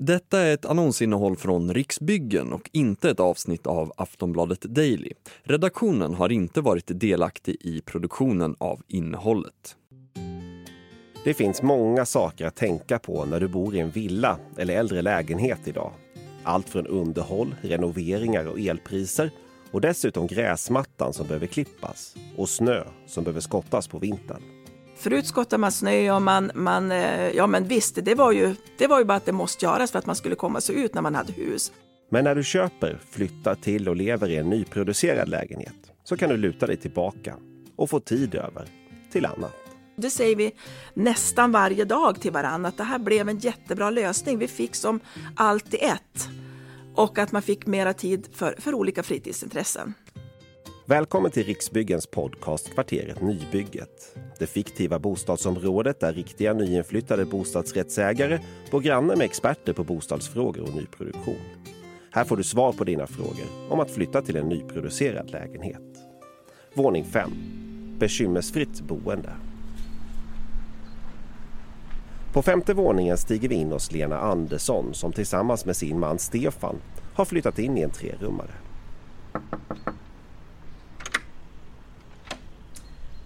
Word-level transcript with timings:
Detta 0.00 0.40
är 0.40 0.54
ett 0.54 0.64
annonsinnehåll 0.64 1.36
från 1.36 1.74
Riksbyggen 1.74 2.52
och 2.52 2.70
inte 2.72 3.10
ett 3.10 3.20
avsnitt 3.20 3.66
av 3.66 3.92
Aftonbladet 3.96 4.60
Daily. 4.60 5.12
Redaktionen 5.42 6.14
har 6.14 6.32
inte 6.32 6.60
varit 6.60 6.84
delaktig 6.86 7.56
i 7.60 7.80
produktionen 7.80 8.56
av 8.58 8.82
innehållet. 8.88 9.76
Det 11.24 11.34
finns 11.34 11.62
många 11.62 12.06
saker 12.06 12.46
att 12.46 12.56
tänka 12.56 12.98
på 12.98 13.24
när 13.24 13.40
du 13.40 13.48
bor 13.48 13.74
i 13.74 13.80
en 13.80 13.90
villa 13.90 14.38
eller 14.56 14.76
äldre 14.76 15.02
lägenhet 15.02 15.60
idag. 15.64 15.92
Allt 16.42 16.68
från 16.68 16.86
underhåll, 16.86 17.54
renoveringar 17.62 18.44
och 18.44 18.60
elpriser 18.60 19.30
och 19.70 19.80
dessutom 19.80 20.26
gräsmattan 20.26 21.12
som 21.12 21.26
behöver 21.26 21.46
klippas 21.46 22.14
och 22.36 22.48
snö 22.48 22.84
som 23.06 23.24
behöver 23.24 23.40
skottas 23.40 23.88
på 23.88 23.98
vintern. 23.98 24.57
Förut 24.98 25.26
skottade 25.26 25.60
man 25.60 25.72
snö 25.72 26.10
och 26.10 26.22
man, 26.22 26.50
man 26.54 26.92
eh, 26.92 27.30
ja 27.30 27.46
men 27.46 27.64
visst, 27.64 27.98
det 28.04 28.14
var, 28.14 28.32
ju, 28.32 28.54
det 28.78 28.86
var 28.86 28.98
ju 28.98 29.04
bara 29.04 29.16
att 29.16 29.26
det 29.26 29.32
måste 29.32 29.64
göras 29.64 29.90
för 29.92 29.98
att 29.98 30.06
man 30.06 30.16
skulle 30.16 30.34
komma 30.34 30.60
sig 30.60 30.74
ut 30.74 30.94
när 30.94 31.02
man 31.02 31.14
hade 31.14 31.32
hus. 31.32 31.72
Men 32.10 32.24
när 32.24 32.34
du 32.34 32.44
köper, 32.44 33.00
flyttar 33.10 33.54
till 33.54 33.88
och 33.88 33.96
lever 33.96 34.28
i 34.28 34.36
en 34.36 34.50
nyproducerad 34.50 35.28
lägenhet 35.28 35.74
så 36.04 36.16
kan 36.16 36.30
du 36.30 36.36
luta 36.36 36.66
dig 36.66 36.76
tillbaka 36.76 37.34
och 37.76 37.90
få 37.90 38.00
tid 38.00 38.34
över 38.34 38.68
till 39.12 39.26
annat. 39.26 39.54
Det 39.96 40.10
säger 40.10 40.36
vi 40.36 40.52
nästan 40.94 41.52
varje 41.52 41.84
dag 41.84 42.20
till 42.20 42.32
varandra 42.32 42.68
att 42.68 42.76
det 42.76 42.84
här 42.84 42.98
blev 42.98 43.28
en 43.28 43.38
jättebra 43.38 43.90
lösning. 43.90 44.38
Vi 44.38 44.48
fick 44.48 44.74
som 44.74 45.00
allt 45.34 45.74
i 45.74 45.76
ett 45.76 46.28
och 46.94 47.18
att 47.18 47.32
man 47.32 47.42
fick 47.42 47.66
mera 47.66 47.92
tid 47.92 48.28
för, 48.32 48.54
för 48.58 48.74
olika 48.74 49.02
fritidsintressen. 49.02 49.94
Välkommen 50.88 51.30
till 51.30 51.44
Riksbyggens 51.44 52.06
podcast 52.06 52.74
Kvarteret 52.74 53.22
Nybygget. 53.22 54.16
Det 54.38 54.46
fiktiva 54.46 54.98
bostadsområdet 54.98 56.00
där 56.00 56.12
riktiga 56.12 56.52
nyinflyttade 56.52 57.24
bostadsrättsägare 57.24 58.38
bor 58.70 58.80
granne 58.80 59.16
med 59.16 59.24
experter 59.24 59.72
på 59.72 59.84
bostadsfrågor 59.84 60.62
och 60.62 60.74
nyproduktion. 60.74 61.40
Här 62.12 62.24
får 62.24 62.36
du 62.36 62.44
svar 62.44 62.72
på 62.72 62.84
dina 62.84 63.06
frågor 63.06 63.46
om 63.68 63.80
att 63.80 63.90
flytta 63.90 64.22
till 64.22 64.36
en 64.36 64.48
nyproducerad 64.48 65.30
lägenhet. 65.30 65.82
Våning 66.74 67.04
5. 67.04 67.30
Bekymmersfritt 67.98 68.80
boende. 68.80 69.32
På 72.32 72.42
femte 72.42 72.74
våningen 72.74 73.16
stiger 73.16 73.48
vi 73.48 73.54
in 73.54 73.72
hos 73.72 73.92
Lena 73.92 74.18
Andersson 74.18 74.94
som 74.94 75.12
tillsammans 75.12 75.64
med 75.64 75.76
sin 75.76 76.00
man 76.00 76.18
Stefan 76.18 76.76
har 77.14 77.24
flyttat 77.24 77.58
in 77.58 77.78
i 77.78 77.82
en 77.82 77.90
trerummare. 77.90 78.54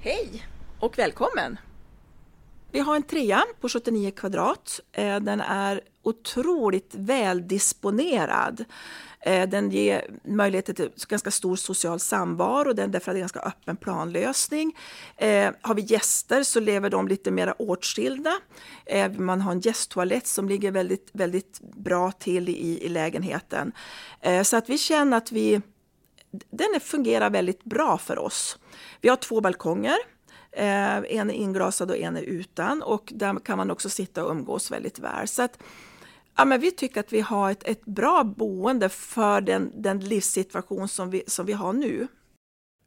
Hej 0.04 0.46
och 0.80 0.98
välkommen! 0.98 1.58
Vi 2.72 2.80
har 2.80 2.96
en 2.96 3.02
trea 3.02 3.44
på 3.60 3.68
79 3.68 4.10
kvadrat. 4.10 4.80
Eh, 4.92 5.20
den 5.20 5.40
är 5.40 5.80
otroligt 6.02 6.94
väldisponerad. 6.94 8.64
Eh, 9.20 9.48
den 9.48 9.70
ger 9.70 10.10
möjlighet 10.24 10.76
till 10.76 10.90
ganska 11.08 11.30
stor 11.30 11.56
social 11.56 12.00
samvaro, 12.00 12.72
den 12.72 12.90
därför 12.90 13.10
att 13.10 13.14
det 13.14 13.18
är 13.18 13.22
en 13.22 13.22
ganska 13.22 13.40
öppen 13.40 13.76
planlösning. 13.76 14.76
Eh, 15.16 15.50
har 15.60 15.74
vi 15.74 15.82
gäster 15.82 16.42
så 16.42 16.60
lever 16.60 16.90
de 16.90 17.08
lite 17.08 17.30
mer 17.30 17.54
åtskilda. 17.58 18.32
Man 19.18 19.40
har 19.40 19.52
en 19.52 19.60
gästtoalett 19.60 20.26
som 20.26 20.48
ligger 20.48 20.70
väldigt, 20.70 21.10
väldigt 21.12 21.60
bra 21.60 22.12
till 22.12 22.48
i, 22.48 22.84
i 22.84 22.88
lägenheten. 22.88 23.72
Så 24.44 24.56
att 24.56 24.68
vi 24.68 24.78
känner 24.78 25.16
att 25.16 25.32
vi 25.32 25.60
den 26.32 26.80
fungerar 26.80 27.30
väldigt 27.30 27.64
bra 27.64 27.98
för 27.98 28.18
oss. 28.18 28.58
Vi 29.00 29.08
har 29.08 29.16
två 29.16 29.40
balkonger. 29.40 29.96
Eh, 30.52 30.96
en 30.96 31.30
är 31.30 31.34
inglasad 31.34 31.90
och 31.90 31.96
en 31.96 32.16
är 32.16 32.22
utan 32.22 32.82
och 32.82 33.12
där 33.14 33.44
kan 33.44 33.58
man 33.58 33.70
också 33.70 33.88
sitta 33.88 34.24
och 34.24 34.30
umgås 34.30 34.70
väldigt 34.70 34.98
väl. 34.98 35.28
Så 35.28 35.42
att, 35.42 35.58
ja, 36.36 36.44
men 36.44 36.60
vi 36.60 36.70
tycker 36.70 37.00
att 37.00 37.12
vi 37.12 37.20
har 37.20 37.50
ett, 37.50 37.68
ett 37.68 37.84
bra 37.84 38.24
boende 38.24 38.88
för 38.88 39.40
den, 39.40 39.72
den 39.82 40.00
livssituation 40.00 40.88
som 40.88 41.10
vi, 41.10 41.22
som 41.26 41.46
vi 41.46 41.52
har 41.52 41.72
nu. 41.72 42.08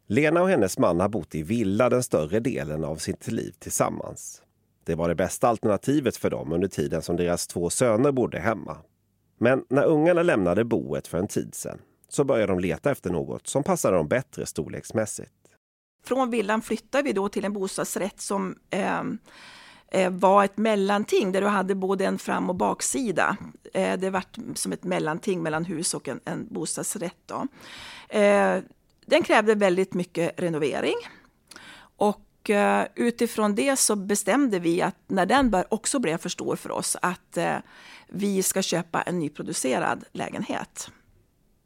Lena 0.07 0.41
och 0.41 0.49
hennes 0.49 0.77
man 0.77 0.99
har 0.99 1.09
bott 1.09 1.35
i 1.35 1.43
villa 1.43 1.89
den 1.89 2.03
större 2.03 2.39
delen 2.39 2.83
av 2.83 2.95
sitt 2.95 3.27
liv 3.27 3.51
tillsammans. 3.59 4.41
Det 4.83 4.95
var 4.95 5.09
det 5.09 5.15
bästa 5.15 5.47
alternativet 5.47 6.17
för 6.17 6.29
dem 6.29 6.51
under 6.51 6.67
tiden 6.67 7.01
som 7.01 7.15
deras 7.15 7.47
två 7.47 7.69
söner 7.69 8.11
bodde 8.11 8.39
hemma. 8.39 8.77
Men 9.37 9.65
när 9.69 9.83
ungarna 9.83 10.23
lämnade 10.23 10.63
boet 10.63 11.07
för 11.07 11.17
en 11.17 11.27
tid 11.27 11.55
sedan 11.55 11.79
så 12.09 12.23
började 12.23 12.51
de 12.51 12.59
leta 12.59 12.91
efter 12.91 13.09
något 13.09 13.47
som 13.47 13.63
passade 13.63 13.97
dem 13.97 14.07
bättre 14.07 14.45
storleksmässigt. 14.45 15.31
Från 16.03 16.29
villan 16.29 16.61
flyttade 16.61 17.03
vi 17.03 17.13
då 17.13 17.29
till 17.29 17.45
en 17.45 17.53
bostadsrätt 17.53 18.21
som 18.21 18.55
ehm, 18.69 19.17
eh, 19.91 20.11
var 20.11 20.43
ett 20.43 20.57
mellanting 20.57 21.31
där 21.31 21.41
du 21.41 21.47
hade 21.47 21.75
både 21.75 22.05
en 22.05 22.17
fram 22.17 22.49
och 22.49 22.55
baksida. 22.55 23.37
Eh, 23.73 23.97
det 23.97 24.09
var 24.09 24.23
som 24.55 24.71
ett 24.71 24.83
mellanting 24.83 25.43
mellan 25.43 25.65
hus 25.65 25.93
och 25.93 26.07
en, 26.07 26.19
en 26.25 26.47
bostadsrätt. 26.49 27.17
Då. 27.25 27.47
Eh, 28.19 28.59
den 29.05 29.23
krävde 29.23 29.55
väldigt 29.55 29.93
mycket 29.93 30.39
renovering. 30.39 30.95
Och 31.97 32.49
eh, 32.49 32.87
utifrån 32.95 33.55
det 33.55 33.79
så 33.79 33.95
bestämde 33.95 34.59
vi 34.59 34.81
att 34.81 34.95
när 35.07 35.25
den 35.25 35.63
också 35.69 35.99
blev 35.99 36.17
för 36.17 36.29
stor 36.29 36.55
för 36.55 36.71
oss 36.71 36.97
att 37.01 37.37
eh, 37.37 37.57
vi 38.07 38.43
ska 38.43 38.61
köpa 38.61 39.01
en 39.01 39.19
nyproducerad 39.19 40.03
lägenhet. 40.11 40.91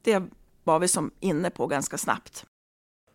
Det 0.02 0.24
var 0.64 0.80
vi 0.80 0.88
som 0.88 1.12
inne 1.20 1.50
på 1.50 1.68
ganska 1.68 1.98
snabbt. 1.98 2.46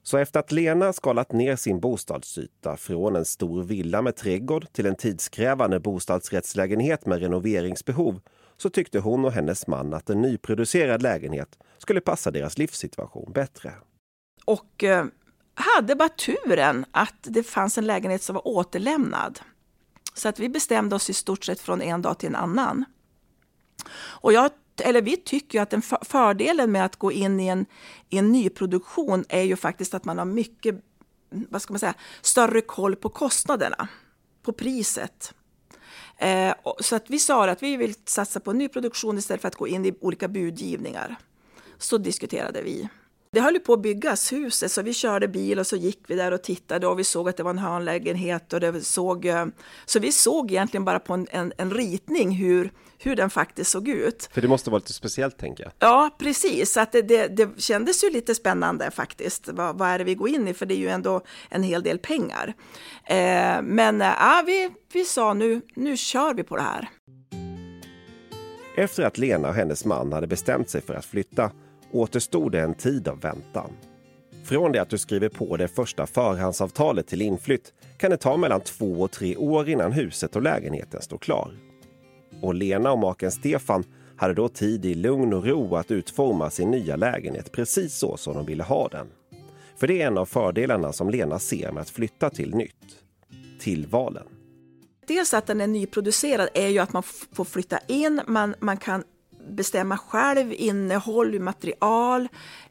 Så 0.03 0.19
efter 0.19 0.41
att 0.41 0.53
Lena 0.53 0.93
skalat 0.93 1.33
ner 1.33 1.57
sin 1.57 1.81
bostadsyta 1.81 2.77
från 2.77 3.17
en 3.17 3.25
stor 3.25 3.63
villa 3.63 4.03
med 4.03 4.17
trädgård 4.17 4.73
till 4.73 4.87
en 4.87 4.97
tidskrävande 4.97 5.81
bostadsrättslägenhet 5.81 7.07
med 7.07 7.21
renoveringsbehov 7.21 8.21
så 8.57 8.71
tyckte 8.71 8.99
hon 8.99 9.25
och 9.25 9.33
hennes 9.33 9.67
man 9.67 9.95
att 9.95 10.11
en 10.11 10.23
nyproducerad 10.23 11.03
lägenhet 11.03 11.59
skulle 11.79 12.01
passa 12.01 12.31
deras 12.31 12.59
livssituation 12.59 13.33
bättre. 13.33 13.73
Och 14.45 14.85
eh, 14.85 15.05
hade 15.55 15.97
bara 15.97 16.09
turen 16.09 16.85
att 16.91 17.19
det 17.23 17.43
fanns 17.43 17.79
en 17.79 17.87
lägenhet 17.87 18.23
som 18.23 18.35
var 18.35 18.49
återlämnad. 18.49 19.41
Så 20.15 20.29
att 20.29 20.39
vi 20.39 20.49
bestämde 20.49 20.97
oss 20.97 21.11
i 21.11 21.15
stort 21.15 21.45
sett 21.45 21.61
från 21.61 21.83
en 21.83 22.03
dag 22.03 22.19
till 22.19 22.29
en 22.29 22.35
annan. 22.35 22.85
Och 23.97 24.33
jag 24.33 24.51
eller 24.81 25.03
vi 25.03 25.17
tycker 25.17 25.61
att 25.61 25.71
den 25.71 25.83
fördelen 26.03 26.73
med 26.73 26.85
att 26.85 26.97
gå 26.97 27.13
in 27.13 27.41
i 27.41 27.47
en, 27.47 27.67
i 28.09 28.19
en 28.19 28.33
nyproduktion 28.33 29.25
är 29.29 29.43
ju 29.43 29.57
faktiskt 29.57 29.95
att 29.95 30.05
man 30.05 30.19
har 30.19 30.25
mycket 30.25 30.85
vad 31.49 31.63
ska 31.63 31.73
man 31.73 31.81
säga, 31.81 31.95
större 32.23 32.61
koll 32.61 32.97
på 32.97 33.09
kostnaderna, 33.09 33.89
på 34.43 34.53
priset. 34.53 35.35
Eh, 36.17 36.55
så 36.81 36.97
att 36.97 37.11
vi 37.11 37.19
sa 37.19 37.49
att 37.49 37.63
vi 37.63 37.77
vill 37.77 37.95
satsa 38.05 38.41
på 38.41 38.53
nyproduktion 38.53 39.19
istället 39.19 39.41
för 39.41 39.49
att 39.49 39.55
gå 39.55 39.69
in 39.69 39.87
i 39.87 39.95
olika 40.01 40.29
budgivningar. 40.29 41.17
Så 41.79 41.99
diskuterade 41.99 42.63
vi. 42.63 42.89
Det 43.35 43.41
höll 43.41 43.61
på 43.61 43.73
att 43.73 43.83
byggas, 43.83 44.33
huset, 44.33 44.73
så 44.73 44.83
vi 44.83 44.95
körde 44.95 45.29
bil 45.29 45.59
och 45.59 45.67
så 45.67 45.77
gick 45.77 46.01
vi 46.07 46.15
där 46.15 46.33
och 46.33 46.43
tittade 46.43 46.87
och 46.87 46.99
vi 46.99 47.05
såg 47.05 47.29
att 47.29 47.37
det 47.37 47.43
var 47.43 47.51
en 47.51 47.59
hörnlägenhet. 47.59 48.53
Och 48.53 48.61
det 48.61 48.81
såg, 48.81 49.25
eh, 49.25 49.47
så 49.87 49.99
vi 49.99 50.13
såg 50.13 50.51
egentligen 50.51 50.85
bara 50.85 50.99
på 50.99 51.15
en, 51.15 51.27
en, 51.31 51.53
en, 51.59 51.71
ritning 51.71 52.31
hur, 52.31 52.73
hur 52.99 53.17
den 53.17 53.31
faktiskt 53.31 53.71
såg 53.71 53.89
ut. 53.89 54.29
För 54.33 54.41
det 54.41 54.49
måste 54.49 54.71
vara 54.71 54.79
lite 54.79 54.93
speciellt 54.93 55.39
tänker 55.39 55.65
jag. 55.65 55.73
Ja, 55.79 56.17
precis. 56.19 56.73
Så 56.73 56.81
att 56.81 56.93
det, 56.93 57.03
det, 57.03 57.29
det 57.29 57.61
kändes 57.61 58.05
ju 58.05 58.11
lite 58.11 58.35
spännande 58.35 58.91
faktiskt. 58.91 59.49
Vad, 59.49 59.79
vad, 59.79 59.89
är 59.89 59.99
det 59.99 60.05
vi 60.05 60.15
går 60.15 60.29
in 60.29 60.49
i? 60.49 60.55
För 60.55 60.67
det 60.67 60.75
är 60.75 60.79
ju 60.79 60.89
ändå 60.89 61.21
en 61.49 61.63
hel 61.63 61.83
del 61.83 61.99
pengar. 61.99 62.55
Eh, 63.05 63.63
men 63.63 64.01
eh, 64.01 64.07
ja, 64.07 64.43
vi, 64.47 64.71
vi 64.93 65.05
sa 65.05 65.35
nu, 65.35 65.61
nu 65.75 65.97
kör 65.97 66.35
vi 66.35 66.43
på 66.43 66.57
det 66.57 66.63
här. 66.63 66.89
Efter 68.77 69.03
att 69.03 69.19
Lena 69.19 69.49
och 69.49 69.55
hennes 69.55 69.85
man 69.85 70.13
hade 70.13 70.27
bestämt 70.27 70.71
sig 70.71 70.81
för 70.81 70.95
att 70.95 71.05
flytta 71.05 71.51
återstod 71.95 72.53
det 72.53 72.61
en 72.61 72.75
tid 72.75 73.09
av 73.09 73.21
väntan. 73.21 73.71
Från 74.45 74.73
det 74.73 74.83
att 74.83 74.91
du 74.91 74.99
skriver 74.99 75.29
på 75.29 75.57
det 75.57 75.69
första 75.69 76.07
förhandsavtalet 76.07 77.07
till 77.07 77.23
inflytt 77.23 77.73
kan 77.99 78.11
det 78.11 78.17
ta 78.17 78.37
mellan 78.37 78.61
två 78.61 78.93
och 78.93 79.11
tre 79.11 79.37
år 79.37 79.69
innan 79.69 79.93
huset 79.93 80.37
och 80.37 80.43
lägenheten 80.43 81.03
står 81.03 81.19
klar. 81.19 81.55
Och 82.43 82.55
Lena 82.55 82.93
och 82.93 82.99
maken 82.99 83.31
Stefan 83.31 83.85
hade 84.17 84.35
då 84.35 84.49
tid 84.49 84.85
i 84.85 84.95
lugn 84.95 85.33
och 85.33 85.47
ro 85.47 85.77
att 85.77 85.91
utforma 85.91 86.51
sin 86.51 86.71
nya 86.71 86.97
lägenhet 86.97 87.53
precis 87.53 87.95
så 87.95 88.17
som 88.17 88.35
de 88.35 88.47
ville 88.47 88.63
ha 88.63 88.89
den. 88.89 89.07
För 89.77 89.87
det 89.87 90.03
är 90.03 90.07
en 90.07 90.19
av 90.19 90.27
fördelarna 90.27 90.93
som 90.93 91.11
Lena 91.11 91.39
ser 91.39 91.73
med 91.73 91.81
att 91.81 91.91
flytta 91.91 92.31
till 92.31 92.55
nytt. 92.55 92.99
Tillvalen. 93.61 94.27
Dels 95.07 95.35
att 95.35 95.47
den 95.47 95.61
är 95.61 95.67
nyproducerad 95.67 96.49
är 96.55 96.69
ju 96.69 96.79
att 96.79 96.93
man 96.93 97.03
får 97.33 97.45
flytta 97.45 97.79
in, 97.89 98.21
man, 98.27 98.55
man 98.61 98.77
kan 98.77 99.05
bestämma 99.49 99.99
själv 99.99 100.53
innehåll, 100.53 101.41
material. 101.41 102.29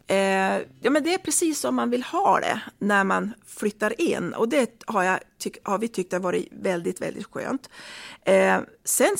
Eh, 0.08 0.58
ja, 0.82 0.90
men 0.90 1.04
det 1.04 1.14
är 1.14 1.18
precis 1.18 1.60
som 1.60 1.76
man 1.76 1.90
vill 1.90 2.04
ha 2.04 2.40
det 2.40 2.62
när 2.78 3.04
man 3.04 3.34
flyttar 3.46 4.02
in 4.02 4.34
och 4.34 4.50
det 4.50 4.84
har, 4.86 5.04
jag 5.04 5.20
tyck, 5.38 5.58
har 5.64 5.78
vi 5.78 5.88
tyckt 5.88 6.14
har 6.14 6.20
varit 6.20 6.48
väldigt, 6.52 7.02
väldigt 7.02 7.26
skönt. 7.26 7.70
Eh, 8.26 8.60
sen 8.84 9.16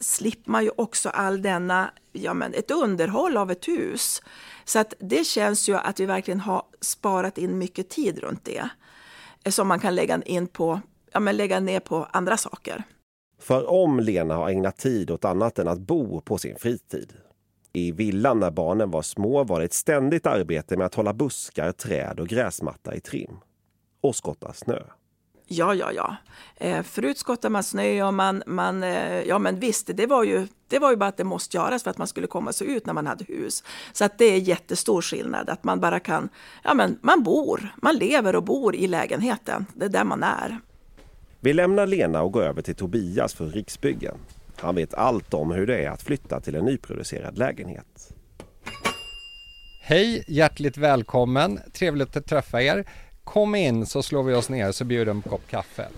slipper 0.00 0.50
man 0.50 0.64
ju 0.64 0.70
också 0.76 1.08
all 1.08 1.42
denna, 1.42 1.90
ja 2.12 2.34
men 2.34 2.54
ett 2.54 2.70
underhåll 2.70 3.36
av 3.36 3.50
ett 3.50 3.68
hus. 3.68 4.22
Så 4.64 4.78
att 4.78 4.94
det 5.00 5.24
känns 5.24 5.68
ju 5.68 5.76
att 5.76 6.00
vi 6.00 6.06
verkligen 6.06 6.40
har 6.40 6.62
sparat 6.80 7.38
in 7.38 7.58
mycket 7.58 7.88
tid 7.88 8.18
runt 8.18 8.44
det. 8.44 8.68
Eh, 9.44 9.50
som 9.50 9.68
man 9.68 9.80
kan 9.80 9.94
lägga 9.94 10.22
in 10.22 10.46
på, 10.46 10.80
ja 11.12 11.20
men 11.20 11.36
lägga 11.36 11.60
ner 11.60 11.80
på 11.80 12.08
andra 12.12 12.36
saker. 12.36 12.84
För 13.38 13.70
om 13.70 14.00
Lena 14.00 14.34
har 14.34 14.50
ägnat 14.50 14.76
tid 14.76 15.10
åt 15.10 15.24
annat 15.24 15.58
än 15.58 15.68
att 15.68 15.78
bo 15.78 16.20
på 16.20 16.38
sin 16.38 16.56
fritid. 16.56 17.12
I 17.72 17.92
villan 17.92 18.40
när 18.40 18.50
barnen 18.50 18.90
var 18.90 19.02
små 19.02 19.44
var 19.44 19.58
det 19.58 19.64
ett 19.64 19.72
ständigt 19.72 20.26
arbete 20.26 20.76
med 20.76 20.86
att 20.86 20.94
hålla 20.94 21.12
buskar, 21.12 21.72
träd 21.72 22.20
och 22.20 22.28
gräsmatta 22.28 22.94
i 22.94 23.00
trim. 23.00 23.36
Och 24.00 24.16
skotta 24.16 24.52
snö. 24.52 24.78
Ja, 25.50 25.74
ja, 25.74 25.92
ja. 25.92 26.16
Eh, 26.56 26.82
förut 26.82 27.18
skottade 27.18 27.52
man 27.52 27.62
snö 27.62 28.02
och 28.02 28.14
man, 28.14 28.42
man 28.46 28.82
eh, 28.82 29.22
ja 29.22 29.38
men 29.38 29.60
visst, 29.60 29.90
det 29.94 30.06
var, 30.06 30.24
ju, 30.24 30.46
det 30.68 30.78
var 30.78 30.90
ju 30.90 30.96
bara 30.96 31.08
att 31.08 31.16
det 31.16 31.24
måste 31.24 31.56
göras 31.56 31.82
för 31.82 31.90
att 31.90 31.98
man 31.98 32.06
skulle 32.06 32.26
komma 32.26 32.52
sig 32.52 32.66
ut 32.66 32.86
när 32.86 32.92
man 32.92 33.06
hade 33.06 33.24
hus. 33.24 33.64
Så 33.92 34.04
att 34.04 34.18
det 34.18 34.24
är 34.24 34.38
jättestor 34.38 35.02
skillnad, 35.02 35.50
att 35.50 35.64
man 35.64 35.80
bara 35.80 36.00
kan, 36.00 36.28
ja 36.64 36.74
men 36.74 36.98
man 37.02 37.22
bor, 37.22 37.74
man 37.82 37.96
lever 37.96 38.36
och 38.36 38.42
bor 38.42 38.74
i 38.74 38.86
lägenheten, 38.86 39.66
det 39.74 39.84
är 39.84 39.88
där 39.88 40.04
man 40.04 40.22
är. 40.22 40.58
Vi 41.40 41.52
lämnar 41.52 41.86
Lena 41.86 42.22
och 42.22 42.32
går 42.32 42.42
över 42.42 42.62
till 42.62 42.74
Tobias 42.74 43.34
för 43.34 43.46
Riksbyggen. 43.46 44.14
Han 44.56 44.74
vet 44.74 44.94
allt 44.94 45.34
om 45.34 45.50
hur 45.50 45.66
det 45.66 45.78
är 45.78 45.90
att 45.90 46.02
flytta 46.02 46.40
till 46.40 46.54
en 46.54 46.64
nyproducerad 46.64 47.38
lägenhet. 47.38 48.12
Hej, 49.80 50.24
hjärtligt 50.28 50.76
välkommen. 50.76 51.60
Trevligt 51.72 52.16
att 52.16 52.26
träffa 52.26 52.62
er. 52.62 52.84
Kom 53.24 53.54
in 53.54 53.86
så 53.86 54.02
slår 54.02 54.22
vi 54.22 54.34
oss 54.34 54.48
ner 54.48 54.72
så 54.72 54.84
bjuder 54.84 55.12
en 55.12 55.22
kopp 55.22 55.46
kaffe. 55.50 55.88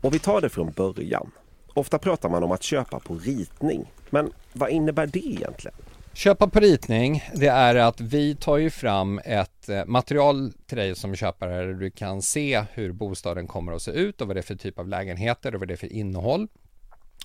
Och 0.00 0.14
vi 0.14 0.18
tar 0.18 0.40
det 0.40 0.48
från 0.48 0.70
början. 0.70 1.30
Ofta 1.74 1.98
pratar 1.98 2.28
man 2.28 2.42
om 2.42 2.52
att 2.52 2.62
köpa 2.62 3.00
på 3.00 3.14
ritning. 3.14 3.92
Men 4.10 4.32
vad 4.52 4.70
innebär 4.70 5.06
det 5.06 5.26
egentligen? 5.26 5.76
Köpa 6.16 6.48
på 6.48 6.60
ritning, 6.60 7.24
det 7.34 7.46
är 7.46 7.74
att 7.74 8.00
vi 8.00 8.34
tar 8.34 8.56
ju 8.56 8.70
fram 8.70 9.20
ett 9.24 9.68
eh, 9.68 9.84
material 9.84 10.52
till 10.66 10.78
dig 10.78 10.94
som 10.94 11.16
köpare 11.16 11.56
där 11.56 11.74
du 11.74 11.90
kan 11.90 12.22
se 12.22 12.64
hur 12.72 12.92
bostaden 12.92 13.46
kommer 13.46 13.72
att 13.72 13.82
se 13.82 13.90
ut 13.90 14.20
och 14.20 14.26
vad 14.26 14.36
det 14.36 14.40
är 14.40 14.42
för 14.42 14.54
typ 14.54 14.78
av 14.78 14.88
lägenheter 14.88 15.54
och 15.54 15.60
vad 15.60 15.68
det 15.68 15.74
är 15.74 15.76
för 15.76 15.92
innehåll 15.92 16.48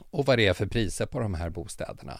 och 0.09 0.25
vad 0.25 0.37
det 0.37 0.47
är 0.47 0.53
för 0.53 0.65
priser 0.65 1.05
på 1.05 1.19
de 1.19 1.33
här 1.33 1.49
bostäderna. 1.49 2.19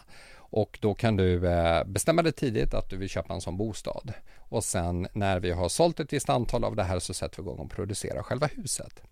Och 0.52 0.78
då 0.82 0.94
kan 0.94 1.16
du 1.16 1.48
eh, 1.48 1.84
bestämma 1.84 2.22
dig 2.22 2.32
tidigt 2.32 2.74
att 2.74 2.90
du 2.90 2.96
vill 2.96 3.08
köpa 3.08 3.34
en 3.34 3.40
sån 3.40 3.56
bostad. 3.56 4.12
Och 4.38 4.64
sen 4.64 5.08
när 5.12 5.40
vi 5.40 5.50
har 5.50 5.68
sålt 5.68 6.00
ett 6.00 6.12
visst 6.12 6.28
antal 6.28 6.64
av 6.64 6.76
det 6.76 6.82
här 6.82 6.98
så 6.98 7.14
sätter 7.14 7.36
vi 7.36 7.42
igång 7.42 7.58
och 7.58 7.70
producerar 7.70 8.22
själva 8.22 8.46
huset. 8.46 9.02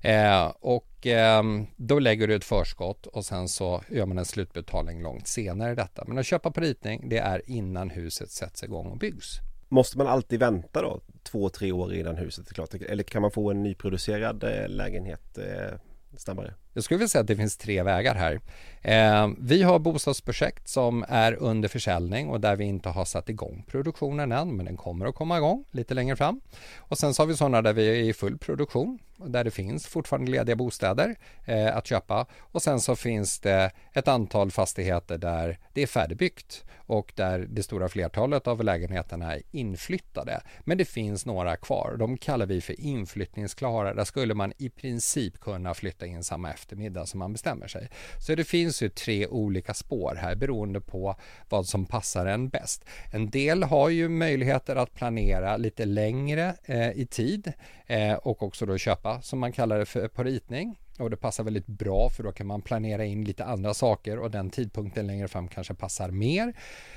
Eh, 0.00 0.52
och 0.60 1.06
eh, 1.06 1.42
då 1.76 1.98
lägger 1.98 2.28
du 2.28 2.34
ett 2.34 2.44
förskott 2.44 3.06
och 3.06 3.24
sen 3.24 3.48
så 3.48 3.82
gör 3.90 4.06
man 4.06 4.18
en 4.18 4.24
slutbetalning 4.24 5.02
långt 5.02 5.26
senare 5.26 5.72
i 5.72 5.74
detta. 5.74 6.04
Men 6.06 6.18
att 6.18 6.26
köpa 6.26 6.50
på 6.50 6.60
ritning 6.60 7.08
det 7.08 7.18
är 7.18 7.50
innan 7.50 7.90
huset 7.90 8.30
sätts 8.30 8.62
igång 8.62 8.86
och 8.86 8.98
byggs. 8.98 9.40
Måste 9.68 9.98
man 9.98 10.06
alltid 10.06 10.40
vänta 10.40 10.82
då 10.82 11.00
två, 11.22 11.48
tre 11.48 11.72
år 11.72 11.94
innan 11.94 12.16
huset 12.16 12.50
är 12.50 12.54
klart? 12.54 12.74
Eller 12.74 13.02
kan 13.02 13.22
man 13.22 13.30
få 13.30 13.50
en 13.50 13.62
nyproducerad 13.62 14.44
eh, 14.44 14.68
lägenhet 14.68 15.38
eh, 15.38 15.78
snabbare? 16.16 16.54
Jag 16.76 16.84
skulle 16.84 16.98
vilja 16.98 17.08
säga 17.08 17.20
att 17.20 17.26
det 17.26 17.36
finns 17.36 17.56
tre 17.56 17.82
vägar 17.82 18.14
här. 18.14 18.40
Eh, 18.82 19.30
vi 19.38 19.62
har 19.62 19.78
bostadsprojekt 19.78 20.68
som 20.68 21.04
är 21.08 21.32
under 21.34 21.68
försäljning 21.68 22.28
och 22.28 22.40
där 22.40 22.56
vi 22.56 22.64
inte 22.64 22.88
har 22.88 23.04
satt 23.04 23.28
igång 23.28 23.64
produktionen 23.66 24.32
än, 24.32 24.56
men 24.56 24.66
den 24.66 24.76
kommer 24.76 25.06
att 25.06 25.14
komma 25.14 25.36
igång 25.36 25.64
lite 25.70 25.94
längre 25.94 26.16
fram. 26.16 26.40
Och 26.76 26.98
sen 26.98 27.14
så 27.14 27.22
har 27.22 27.26
vi 27.26 27.36
sådana 27.36 27.62
där 27.62 27.72
vi 27.72 27.88
är 27.88 27.94
i 27.94 28.12
full 28.12 28.38
produktion, 28.38 28.98
där 29.16 29.44
det 29.44 29.50
finns 29.50 29.86
fortfarande 29.86 30.30
lediga 30.30 30.56
bostäder 30.56 31.16
eh, 31.44 31.76
att 31.76 31.86
köpa. 31.86 32.26
Och 32.38 32.62
sen 32.62 32.80
så 32.80 32.96
finns 32.96 33.40
det 33.40 33.70
ett 33.92 34.08
antal 34.08 34.50
fastigheter 34.50 35.18
där 35.18 35.58
det 35.72 35.82
är 35.82 35.86
färdigbyggt 35.86 36.64
och 36.86 37.12
där 37.14 37.38
det 37.38 37.62
stora 37.62 37.88
flertalet 37.88 38.46
av 38.46 38.64
lägenheterna 38.64 39.34
är 39.34 39.42
inflyttade. 39.50 40.40
Men 40.60 40.78
det 40.78 40.84
finns 40.84 41.26
några 41.26 41.56
kvar. 41.56 41.96
De 41.98 42.16
kallar 42.16 42.46
vi 42.46 42.60
för 42.60 42.80
inflyttningsklara. 42.80 43.94
Där 43.94 44.04
skulle 44.04 44.34
man 44.34 44.52
i 44.58 44.68
princip 44.70 45.40
kunna 45.40 45.74
flytta 45.74 46.06
in 46.06 46.24
samma 46.24 46.50
eftermiddag 46.64 47.06
som 47.06 47.18
man 47.18 47.32
bestämmer 47.32 47.66
sig. 47.68 47.88
Så 48.18 48.34
det 48.34 48.44
finns 48.44 48.82
ju 48.82 48.88
tre 48.88 49.26
olika 49.26 49.74
spår 49.74 50.18
här 50.20 50.34
beroende 50.34 50.80
på 50.80 51.16
vad 51.48 51.66
som 51.66 51.86
passar 51.86 52.26
en 52.26 52.48
bäst. 52.48 52.84
En 53.12 53.30
del 53.30 53.62
har 53.62 53.88
ju 53.88 54.08
möjligheter 54.08 54.76
att 54.76 54.94
planera 54.94 55.56
lite 55.56 55.84
längre 55.84 56.54
eh, 56.64 56.90
i 56.90 57.06
tid 57.06 57.52
eh, 57.86 58.14
och 58.14 58.42
också 58.42 58.66
då 58.66 58.78
köpa 58.78 59.22
som 59.22 59.38
man 59.38 59.52
kallar 59.52 59.78
det 59.78 59.86
för 59.86 60.08
på 60.08 60.24
ritning 60.24 60.76
och 60.98 61.10
det 61.10 61.16
passar 61.16 61.44
väldigt 61.44 61.66
bra 61.66 62.08
för 62.08 62.22
då 62.22 62.32
kan 62.32 62.46
man 62.46 62.62
planera 62.62 63.04
in 63.04 63.24
lite 63.24 63.44
andra 63.44 63.74
saker 63.74 64.18
och 64.18 64.30
den 64.30 64.50
tidpunkten 64.50 65.06
längre 65.06 65.28
fram 65.28 65.48
kanske 65.48 65.74
passar 65.74 66.10
mer. 66.10 66.52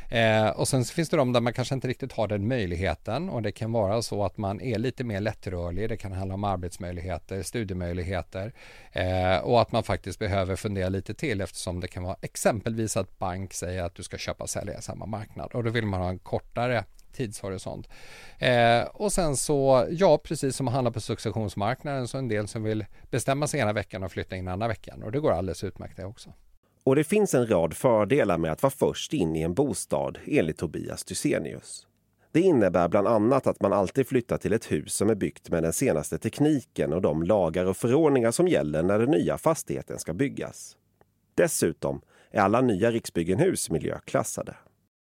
Eh, 0.10 0.48
och 0.48 0.68
sen 0.68 0.86
finns 0.86 1.10
det 1.10 1.18
de 1.18 1.34
där 1.34 1.42
man 1.42 1.54
kanske 1.54 1.76
inte 1.76 1.88
riktigt 1.88 2.12
har 2.12 2.28
den 2.28 2.48
möjligheten 2.48 3.30
och 3.30 3.42
det 3.42 3.52
kan 3.52 3.72
vara 3.72 4.02
så 4.02 4.26
att 4.26 4.38
man 4.38 4.62
är 4.62 4.80
lite 4.80 5.04
mer 5.04 5.20
lättrörlig. 5.20 5.90
Det 5.90 5.98
kan 5.98 6.12
handla 6.12 6.34
om 6.34 6.44
arbetsmöjligheter, 6.44 7.44
studiemöjligheter 7.44 8.54
eh, 8.92 9.38
och 9.38 9.62
att 9.62 9.72
man 9.72 9.84
faktiskt 9.84 10.20
behöver 10.20 10.56
fundera 10.56 10.90
lite 10.90 11.14
till 11.14 11.42
eftersom 11.42 11.80
det 11.80 11.88
kan 11.88 12.04
vara 12.04 12.18
exempelvis 12.22 12.98
att 12.98 13.20
bank 13.20 13.54
säger 13.54 13.84
att 13.84 13.96
du 13.96 14.04
ska 14.04 14.18
köpa 14.18 14.44
och 14.44 14.50
sälja 14.50 14.78
i 14.78 14.82
samma 14.82 15.06
marknad 15.06 15.52
och 15.54 15.64
då 15.64 15.70
vill 15.70 15.86
man 15.86 16.02
ha 16.02 16.10
en 16.10 16.20
kortare 16.20 16.84
tidshorisont. 17.18 17.90
Eh, 18.40 18.84
och 18.94 19.12
sen 19.12 19.38
så, 19.38 19.88
ja, 19.90 20.18
precis 20.18 20.56
som 20.56 20.68
att 20.68 20.74
handla 20.74 20.92
på 20.92 21.02
successionsmarknaden 21.02 22.08
så 22.08 22.18
en 22.18 22.28
del 22.28 22.48
som 22.48 22.64
vill 22.64 22.86
bestämma 23.12 23.48
sig 23.48 23.60
ena 23.60 23.74
veckan 23.74 24.04
och 24.04 24.12
flytta 24.12 24.36
in 24.36 24.48
andra 24.48 24.68
veckan 24.68 25.04
och 25.04 25.12
det 25.12 25.20
går 25.20 25.32
alldeles 25.32 25.64
utmärkt 25.64 25.98
det 25.98 26.06
också. 26.06 26.34
Och 26.84 26.96
det 26.96 27.04
finns 27.04 27.34
en 27.34 27.48
rad 27.48 27.74
fördelar 27.74 28.38
med 28.38 28.52
att 28.52 28.64
vara 28.64 28.74
först 28.78 29.14
in 29.14 29.36
i 29.36 29.42
en 29.42 29.54
bostad 29.54 30.18
enligt 30.26 30.58
Tobias 30.58 31.04
Dysenius. 31.04 31.88
Det 32.32 32.42
innebär 32.42 32.88
bland 32.88 33.08
annat 33.08 33.48
att 33.48 33.62
man 33.62 33.74
alltid 33.74 34.08
flyttar 34.08 34.38
till 34.38 34.54
ett 34.54 34.72
hus 34.72 34.94
som 34.94 35.10
är 35.10 35.16
byggt 35.16 35.50
med 35.50 35.64
den 35.64 35.74
senaste 35.74 36.18
tekniken 36.18 36.94
och 36.94 37.02
de 37.02 37.24
lagar 37.24 37.66
och 37.66 37.78
förordningar 37.78 38.32
som 38.32 38.48
gäller 38.48 38.84
när 38.84 39.00
den 39.00 39.12
nya 39.12 39.38
fastigheten 39.38 40.00
ska 40.00 40.14
byggas. 40.14 40.78
Dessutom 41.36 42.02
är 42.32 42.42
alla 42.42 42.62
nya 42.62 42.92
Riksbyggenhus 42.92 43.70
miljöklassade. 43.70 44.56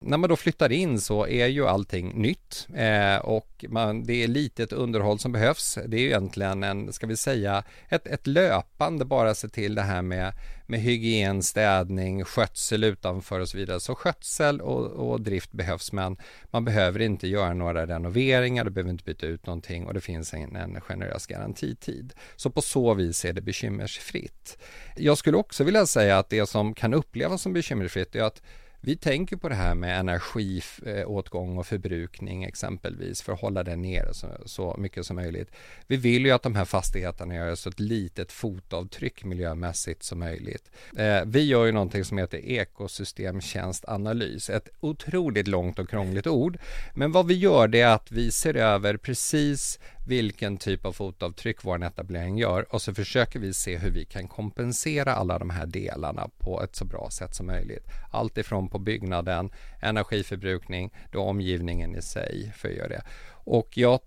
När 0.04 0.18
man 0.18 0.30
då 0.30 0.36
flyttar 0.36 0.72
in 0.72 1.02
så 1.02 1.28
är 1.28 1.48
ju 1.48 1.68
allting 1.68 2.22
nytt 2.22 2.68
eh, 2.76 3.18
och 3.18 3.66
man, 3.70 4.04
det 4.04 4.24
är 4.24 4.28
litet 4.28 4.74
underhåll 4.74 5.20
som 5.20 5.32
behövs. 5.32 5.78
Det 5.88 5.98
är 5.98 6.02
ju 6.02 6.08
egentligen 6.08 6.64
en, 6.64 6.94
ska 6.94 7.08
vi 7.08 7.18
säga, 7.18 7.64
ett, 7.90 8.08
ett 8.08 8.28
löpande 8.28 9.06
bara 9.06 9.36
se 9.36 9.50
till 9.50 9.76
det 9.76 9.82
här 9.82 10.02
med, 10.02 10.34
med 10.68 10.80
hygien, 10.80 11.44
städning, 11.44 12.24
skötsel 12.24 12.84
utanför 12.84 13.40
och 13.40 13.50
så 13.50 13.58
vidare. 13.58 13.80
Så 13.80 13.96
skötsel 13.96 14.62
och, 14.62 14.86
och 14.86 15.22
drift 15.22 15.52
behövs 15.52 15.92
men 15.92 16.18
man 16.52 16.66
behöver 16.66 17.00
inte 17.00 17.28
göra 17.28 17.54
några 17.54 17.88
renoveringar, 17.88 18.64
du 18.64 18.70
behöver 18.70 18.92
inte 18.92 19.04
byta 19.04 19.26
ut 19.26 19.46
någonting 19.46 19.86
och 19.86 19.94
det 19.94 20.02
finns 20.02 20.34
en, 20.34 20.56
en 20.56 20.82
generös 20.82 21.28
garantitid. 21.28 22.14
Så 22.36 22.50
på 22.50 22.62
så 22.62 22.94
vis 22.94 23.26
är 23.26 23.34
det 23.34 23.42
bekymmersfritt. 23.42 24.58
Jag 24.96 25.18
skulle 25.18 25.38
också 25.38 25.64
vilja 25.64 25.86
säga 25.86 26.18
att 26.18 26.30
det 26.30 26.50
som 26.50 26.74
kan 26.74 26.94
upplevas 26.94 27.42
som 27.42 27.54
bekymmersfritt 27.54 28.16
är 28.16 28.24
att 28.24 28.42
vi 28.84 28.96
tänker 28.96 29.36
på 29.36 29.50
det 29.50 29.56
här 29.56 29.76
med 29.76 30.00
energiåtgång 30.00 31.58
och 31.58 31.68
förbrukning 31.68 32.44
exempelvis 32.44 33.22
för 33.22 33.34
att 33.34 33.42
hålla 33.42 33.64
den 33.64 33.82
nere 33.82 34.14
så, 34.14 34.28
så 34.46 34.76
mycket 34.78 35.06
som 35.06 35.16
möjligt. 35.16 35.52
Vi 35.88 35.98
vill 35.98 36.26
ju 36.26 36.32
att 36.32 36.44
de 36.44 36.56
här 36.56 36.66
fastigheterna 36.66 37.36
gör 37.36 37.56
så 37.56 37.70
ett 37.70 37.80
litet 37.80 38.32
fotavtryck 38.32 39.24
miljömässigt 39.24 40.04
som 40.04 40.20
möjligt. 40.20 40.72
Eh, 40.98 41.22
vi 41.26 41.44
gör 41.44 41.66
ju 41.66 41.72
någonting 41.72 42.06
som 42.06 42.18
heter 42.18 42.38
ekosystemtjänstanalys, 42.38 44.50
ett 44.50 44.70
otroligt 44.80 45.48
långt 45.48 45.80
och 45.80 45.90
krångligt 45.90 46.28
ord. 46.28 46.58
Men 46.94 47.12
vad 47.12 47.28
vi 47.28 47.34
gör 47.34 47.68
det 47.68 47.82
är 47.82 47.94
att 47.94 48.12
vi 48.12 48.32
ser 48.32 48.56
över 48.56 48.98
precis 48.98 49.80
vilken 50.08 50.58
typ 50.58 50.86
av 50.86 50.92
fotavtryck 50.92 51.64
vår 51.64 51.84
etablering 51.84 52.38
gör 52.38 52.74
och 52.74 52.82
så 52.82 52.94
försöker 52.94 53.40
vi 53.40 53.54
se 53.54 53.78
hur 53.78 53.92
vi 53.92 54.06
kan 54.06 54.28
kompensera 54.28 55.14
alla 55.14 55.40
de 55.40 55.50
här 55.50 55.66
delarna 55.66 56.30
på 56.38 56.64
ett 56.64 56.76
så 56.76 56.86
bra 56.86 57.10
sätt 57.12 57.36
som 57.36 57.46
möjligt. 57.46 57.86
Allt 58.12 58.38
ifrån 58.38 58.70
på 58.70 58.80
byggnaden, 58.80 59.52
energiförbrukning, 59.82 60.94
då 61.12 61.22
omgivningen 61.22 61.96
i 61.96 62.02
sig 62.02 62.54
för 62.56 62.70
att 62.70 62.76
göra 62.76 62.88
det. 62.88 63.02
Och 63.44 63.78
jag 63.78 64.00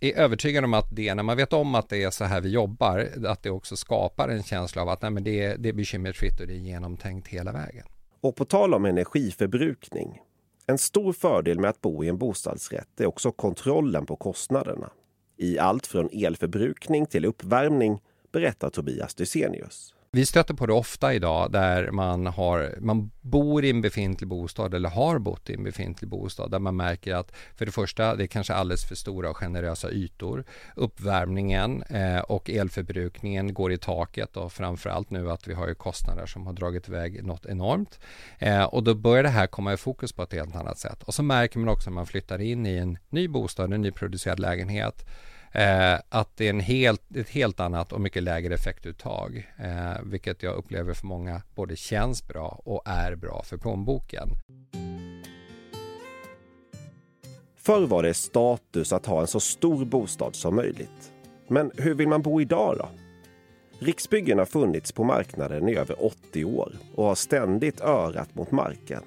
är 0.00 0.16
övertygad 0.16 0.64
om 0.64 0.74
att 0.74 0.96
det, 0.96 1.14
när 1.14 1.22
man 1.22 1.36
vet 1.36 1.52
om 1.52 1.74
att 1.74 1.88
det 1.88 2.02
är 2.02 2.10
så 2.10 2.24
här 2.24 2.40
vi 2.40 2.48
jobbar, 2.48 3.08
att 3.26 3.42
det 3.42 3.50
också 3.50 3.76
skapar 3.76 4.28
en 4.28 4.42
känsla 4.42 4.82
av 4.82 4.88
att 4.88 5.02
nej, 5.02 5.10
men 5.10 5.24
det, 5.24 5.44
är, 5.44 5.58
det 5.58 5.68
är 5.68 5.72
bekymmersfritt 5.72 6.40
och 6.40 6.46
det 6.46 6.52
är 6.52 6.58
genomtänkt 6.58 7.28
hela 7.28 7.52
vägen. 7.52 7.86
Och 8.20 8.36
på 8.36 8.44
tal 8.44 8.74
om 8.74 8.84
energiförbrukning. 8.84 10.20
En 10.66 10.78
stor 10.78 11.12
fördel 11.12 11.60
med 11.60 11.70
att 11.70 11.80
bo 11.80 12.04
i 12.04 12.08
en 12.08 12.18
bostadsrätt 12.18 13.00
är 13.00 13.06
också 13.06 13.32
kontrollen 13.32 14.06
på 14.06 14.16
kostnaderna 14.16 14.90
i 15.42 15.58
allt 15.58 15.86
från 15.86 16.08
elförbrukning 16.12 17.06
till 17.06 17.24
uppvärmning, 17.24 18.00
berättar 18.32 18.70
Tobias 18.70 19.14
Dysenius. 19.14 19.94
Vi 20.14 20.26
stöter 20.26 20.54
på 20.54 20.66
det 20.66 20.72
ofta 20.72 21.14
idag 21.14 21.52
där 21.52 21.90
man, 21.90 22.26
har, 22.26 22.74
man 22.80 23.10
bor 23.20 23.64
i 23.64 23.70
en 23.70 23.80
befintlig 23.80 24.28
bostad 24.28 24.74
eller 24.74 24.88
har 24.88 25.18
bott 25.18 25.50
i 25.50 25.54
en 25.54 25.64
befintlig 25.64 26.10
bostad 26.10 26.50
där 26.50 26.58
man 26.58 26.76
märker 26.76 27.14
att 27.14 27.32
för 27.56 27.66
det 27.66 27.72
första 27.72 28.16
det 28.16 28.24
är 28.24 28.26
kanske 28.26 28.54
alldeles 28.54 28.84
för 28.84 28.94
stora 28.94 29.30
och 29.30 29.36
generösa 29.36 29.90
ytor. 29.90 30.44
Uppvärmningen 30.76 31.82
eh, 31.82 32.20
och 32.20 32.50
elförbrukningen 32.50 33.54
går 33.54 33.72
i 33.72 33.78
taket 33.78 34.36
och 34.36 34.52
framförallt 34.52 35.10
nu 35.10 35.30
att 35.30 35.48
vi 35.48 35.54
har 35.54 35.68
ju 35.68 35.74
kostnader 35.74 36.26
som 36.26 36.46
har 36.46 36.52
dragit 36.52 36.88
iväg 36.88 37.24
något 37.24 37.46
enormt. 37.46 38.00
Eh, 38.38 38.64
och 38.64 38.82
då 38.82 38.94
börjar 38.94 39.22
det 39.22 39.28
här 39.28 39.46
komma 39.46 39.72
i 39.72 39.76
fokus 39.76 40.12
på 40.12 40.22
ett 40.22 40.32
helt 40.32 40.56
annat 40.56 40.78
sätt. 40.78 41.02
Och 41.02 41.14
så 41.14 41.22
märker 41.22 41.58
man 41.58 41.68
också 41.68 41.90
när 41.90 41.94
man 41.94 42.06
flyttar 42.06 42.40
in 42.40 42.66
i 42.66 42.76
en 42.76 42.98
ny 43.10 43.28
bostad, 43.28 43.72
en 43.72 43.80
nyproducerad 43.80 44.40
lägenhet 44.40 45.06
eh, 45.52 45.94
att 46.08 46.36
det 46.36 46.46
är 46.46 46.50
en 46.50 46.60
helt, 46.60 47.16
ett 47.16 47.28
helt 47.28 47.60
annat 47.60 47.92
och 47.92 48.00
mycket 48.00 48.22
lägre 48.22 48.54
effektuttag, 48.54 49.52
eh, 49.58 50.02
vilket 50.02 50.42
jag 50.42 50.54
upplever 50.54 50.94
för 50.94 51.06
många 51.06 51.42
både 51.54 51.76
känns 51.76 52.28
bra 52.28 52.60
och 52.64 52.82
är 52.86 53.14
bra 53.14 53.42
för 53.44 53.56
plånboken. 53.56 54.28
Förr 57.56 57.86
var 57.86 58.02
det 58.02 58.14
status 58.14 58.92
att 58.92 59.06
ha 59.06 59.20
en 59.20 59.26
så 59.26 59.40
stor 59.40 59.84
bostad 59.84 60.36
som 60.36 60.56
möjligt. 60.56 61.12
Men 61.48 61.70
hur 61.76 61.94
vill 61.94 62.08
man 62.08 62.22
bo 62.22 62.40
idag 62.40 62.76
då? 62.78 62.88
Riksbyggen 63.78 64.38
har 64.38 64.46
funnits 64.46 64.92
på 64.92 65.04
marknaden 65.04 65.68
i 65.68 65.74
över 65.74 66.04
80 66.04 66.44
år 66.44 66.72
och 66.94 67.04
har 67.04 67.14
ständigt 67.14 67.80
örat 67.80 68.34
mot 68.34 68.50
marken. 68.50 69.02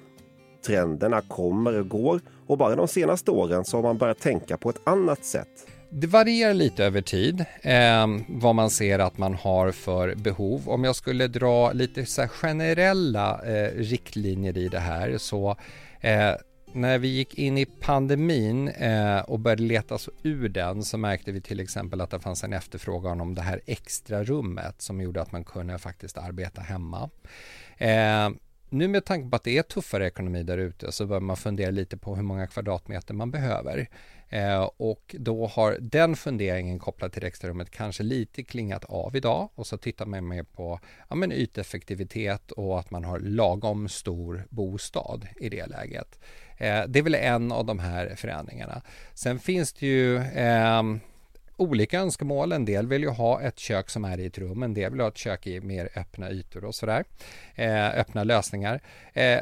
Trenderna 0.66 1.20
kommer 1.20 1.80
och 1.80 1.88
går 1.88 2.20
och 2.46 2.58
bara 2.58 2.76
de 2.76 2.88
senaste 2.88 3.30
åren 3.30 3.64
så 3.64 3.76
har 3.76 3.82
man 3.82 3.98
börjat 3.98 4.18
tänka 4.18 4.56
på 4.56 4.70
ett 4.70 4.80
annat 4.84 5.24
sätt. 5.24 5.66
Det 5.90 6.06
varierar 6.06 6.54
lite 6.54 6.84
över 6.84 7.02
tid 7.02 7.44
eh, 7.62 8.06
vad 8.28 8.54
man 8.54 8.70
ser 8.70 8.98
att 8.98 9.18
man 9.18 9.34
har 9.34 9.72
för 9.72 10.14
behov. 10.14 10.68
Om 10.68 10.84
jag 10.84 10.96
skulle 10.96 11.28
dra 11.28 11.72
lite 11.72 12.06
så 12.06 12.28
generella 12.28 13.40
eh, 13.44 13.70
riktlinjer 13.74 14.58
i 14.58 14.68
det 14.68 14.78
här 14.78 15.18
så 15.18 15.56
eh, 16.00 16.32
när 16.72 16.98
vi 16.98 17.08
gick 17.08 17.34
in 17.34 17.58
i 17.58 17.66
pandemin 17.66 18.68
eh, 18.68 19.18
och 19.18 19.40
började 19.40 19.62
leta 19.62 19.94
oss 19.94 20.08
ur 20.22 20.48
den 20.48 20.82
så 20.82 20.98
märkte 20.98 21.32
vi 21.32 21.40
till 21.40 21.60
exempel 21.60 22.00
att 22.00 22.10
det 22.10 22.20
fanns 22.20 22.44
en 22.44 22.52
efterfrågan 22.52 23.20
om 23.20 23.34
det 23.34 23.42
här 23.42 23.60
extra 23.66 24.24
rummet 24.24 24.82
som 24.82 25.00
gjorde 25.00 25.22
att 25.22 25.32
man 25.32 25.44
kunde 25.44 25.78
faktiskt 25.78 26.18
arbeta 26.18 26.60
hemma. 26.60 27.10
Ehm, 27.78 28.38
nu 28.68 28.88
med 28.88 29.04
tanke 29.04 29.30
på 29.30 29.36
att 29.36 29.44
det 29.44 29.58
är 29.58 29.62
tuffare 29.62 30.06
ekonomi 30.06 30.42
där 30.42 30.58
ute 30.58 30.92
så 30.92 31.06
bör 31.06 31.20
man 31.20 31.36
fundera 31.36 31.70
lite 31.70 31.96
på 31.96 32.16
hur 32.16 32.22
många 32.22 32.46
kvadratmeter 32.46 33.14
man 33.14 33.30
behöver. 33.30 33.88
Eh, 34.28 34.70
och 34.76 35.16
då 35.18 35.46
har 35.46 35.76
den 35.80 36.16
funderingen 36.16 36.78
kopplat 36.78 37.12
till 37.12 37.24
extrarummet 37.24 37.70
kanske 37.70 38.02
lite 38.02 38.42
klingat 38.42 38.84
av 38.84 39.16
idag 39.16 39.48
och 39.54 39.66
så 39.66 39.76
tittar 39.78 40.06
man 40.06 40.28
mer 40.28 40.42
på 40.42 40.80
ja, 41.08 41.16
men 41.16 41.32
yteffektivitet 41.32 42.52
och 42.52 42.78
att 42.78 42.90
man 42.90 43.04
har 43.04 43.18
lagom 43.18 43.88
stor 43.88 44.46
bostad 44.50 45.26
i 45.36 45.48
det 45.48 45.66
läget. 45.66 46.18
Eh, 46.56 46.82
det 46.88 46.98
är 46.98 47.02
väl 47.02 47.14
en 47.14 47.52
av 47.52 47.64
de 47.64 47.78
här 47.78 48.14
förändringarna. 48.16 48.82
Sen 49.14 49.38
finns 49.38 49.72
det 49.72 49.86
ju 49.86 50.16
eh, 50.16 50.82
olika 51.56 52.00
önskemål. 52.00 52.52
En 52.52 52.64
del 52.64 52.86
vill 52.86 53.02
ju 53.02 53.08
ha 53.08 53.40
ett 53.40 53.58
kök 53.58 53.90
som 53.90 54.04
är 54.04 54.18
i 54.18 54.26
ett 54.26 54.38
rum, 54.38 54.62
en 54.62 54.74
del 54.74 54.90
vill 54.90 55.00
ha 55.00 55.08
ett 55.08 55.16
kök 55.16 55.46
i 55.46 55.60
mer 55.60 55.88
öppna 55.96 56.30
ytor 56.30 56.64
och 56.64 56.74
sådär. 56.74 57.04
Eh, 57.54 57.86
öppna 57.86 58.24
lösningar. 58.24 58.80
Eh, 59.12 59.40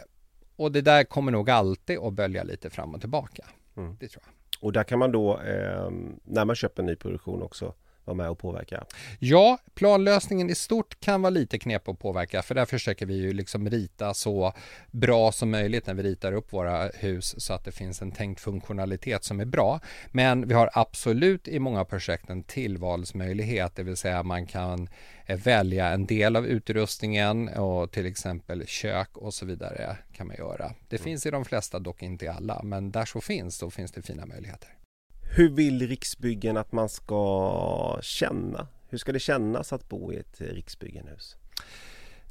och 0.56 0.72
det 0.72 0.80
där 0.80 1.04
kommer 1.04 1.32
nog 1.32 1.50
alltid 1.50 1.98
att 1.98 2.12
bölja 2.12 2.42
lite 2.42 2.70
fram 2.70 2.94
och 2.94 3.00
tillbaka. 3.00 3.44
Mm. 3.76 3.96
Det 4.00 4.08
tror 4.08 4.22
jag. 4.26 4.34
Och 4.64 4.72
där 4.72 4.84
kan 4.84 4.98
man 4.98 5.12
då, 5.12 5.40
eh, 5.40 5.90
när 6.24 6.44
man 6.44 6.56
köper 6.56 6.82
ny 6.82 6.96
produktion 6.96 7.42
också, 7.42 7.74
vara 8.06 8.16
med 8.16 8.30
och 8.30 8.38
påverka? 8.38 8.84
Ja, 9.18 9.58
planlösningen 9.74 10.50
i 10.50 10.54
stort 10.54 11.00
kan 11.00 11.22
vara 11.22 11.30
lite 11.30 11.58
knep 11.58 11.88
att 11.88 11.98
påverka 11.98 12.42
för 12.42 12.54
där 12.54 12.64
försöker 12.64 13.06
vi 13.06 13.14
ju 13.14 13.32
liksom 13.32 13.70
rita 13.70 14.14
så 14.14 14.52
bra 14.90 15.32
som 15.32 15.50
möjligt 15.50 15.86
när 15.86 15.94
vi 15.94 16.02
ritar 16.02 16.32
upp 16.32 16.52
våra 16.52 16.88
hus 16.94 17.34
så 17.38 17.52
att 17.52 17.64
det 17.64 17.72
finns 17.72 18.02
en 18.02 18.12
tänkt 18.12 18.40
funktionalitet 18.40 19.24
som 19.24 19.40
är 19.40 19.44
bra. 19.44 19.80
Men 20.10 20.48
vi 20.48 20.54
har 20.54 20.70
absolut 20.72 21.48
i 21.48 21.58
många 21.58 21.84
projekt 21.84 22.30
en 22.30 22.42
tillvalsmöjlighet, 22.42 23.76
det 23.76 23.82
vill 23.82 23.96
säga 23.96 24.22
man 24.22 24.46
kan 24.46 24.88
eh, 25.26 25.38
välja 25.38 25.88
en 25.88 26.06
del 26.06 26.36
av 26.36 26.46
utrustningen 26.46 27.48
och 27.48 27.90
till 27.90 28.06
exempel 28.06 28.66
kök 28.66 29.16
och 29.16 29.34
så 29.34 29.46
vidare 29.46 29.96
kan 30.12 30.26
man 30.26 30.36
göra. 30.36 30.72
Det 30.88 30.96
mm. 30.96 31.04
finns 31.04 31.26
i 31.26 31.30
de 31.30 31.44
flesta, 31.44 31.78
dock 31.78 32.02
inte 32.02 32.24
i 32.24 32.28
alla, 32.28 32.62
men 32.62 32.90
där 32.90 33.04
så 33.04 33.20
finns, 33.20 33.58
då 33.58 33.70
finns 33.70 33.92
det 33.92 34.02
fina 34.02 34.26
möjligheter. 34.26 34.83
Hur 35.36 35.48
vill 35.48 35.88
Riksbyggen 35.88 36.56
att 36.56 36.72
man 36.72 36.88
ska 36.88 37.98
känna? 38.02 38.66
Hur 38.88 38.98
ska 38.98 39.12
det 39.12 39.18
kännas 39.18 39.72
att 39.72 39.88
bo 39.88 40.12
i 40.12 40.16
ett 40.16 40.40
Riksbyggenhus? 40.40 41.36